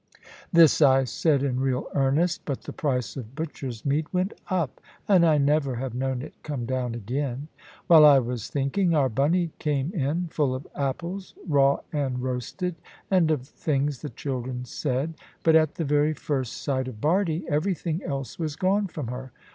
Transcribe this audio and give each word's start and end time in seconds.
This 0.51 0.81
I 0.81 1.03
said 1.03 1.43
in 1.43 1.59
real 1.59 1.87
earnest; 1.93 2.41
but 2.45 2.63
the 2.63 2.73
price 2.73 3.15
of 3.15 3.35
butcher's 3.35 3.85
meat 3.85 4.11
went 4.11 4.33
up, 4.49 4.81
and 5.07 5.23
I 5.23 5.37
never 5.37 5.75
have 5.75 5.93
known 5.93 6.23
it 6.23 6.33
come 6.41 6.65
down 6.65 6.95
again. 6.95 7.49
While 7.85 8.03
I 8.03 8.17
was 8.17 8.49
thinking, 8.49 8.95
our 8.95 9.09
Bunny 9.09 9.51
came 9.59 9.91
in, 9.93 10.29
full 10.29 10.55
of 10.55 10.65
apples, 10.75 11.35
raw 11.47 11.81
and 11.93 12.17
roasted, 12.19 12.77
and 13.11 13.29
of 13.29 13.41
the 13.45 13.51
things 13.51 14.01
the 14.01 14.09
children 14.09 14.65
said. 14.65 15.13
But 15.43 15.55
at 15.55 15.75
the 15.75 15.85
very 15.85 16.15
first 16.15 16.57
sight 16.63 16.87
of 16.87 16.99
Bardie, 16.99 17.45
everything 17.47 18.01
else 18.03 18.39
was 18.39 18.55
gone 18.55 18.87
from 18.87 19.05
her. 19.09 19.31